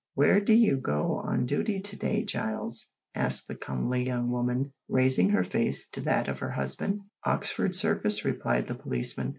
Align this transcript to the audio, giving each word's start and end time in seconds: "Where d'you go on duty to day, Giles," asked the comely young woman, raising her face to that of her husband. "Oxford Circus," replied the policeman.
"Where 0.15 0.39
d'you 0.41 0.77
go 0.77 1.19
on 1.23 1.45
duty 1.45 1.79
to 1.79 1.95
day, 1.95 2.23
Giles," 2.25 2.87
asked 3.13 3.47
the 3.47 3.53
comely 3.53 4.03
young 4.07 4.31
woman, 4.31 4.73
raising 4.89 5.29
her 5.29 5.43
face 5.43 5.87
to 5.89 6.01
that 6.01 6.27
of 6.27 6.39
her 6.39 6.49
husband. 6.49 7.01
"Oxford 7.23 7.75
Circus," 7.75 8.25
replied 8.25 8.67
the 8.67 8.73
policeman. 8.73 9.29